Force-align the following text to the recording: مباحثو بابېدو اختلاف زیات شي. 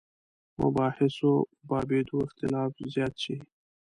مباحثو 0.61 1.31
بابېدو 1.69 2.17
اختلاف 2.25 2.71
زیات 2.93 3.15
شي. 3.23 3.35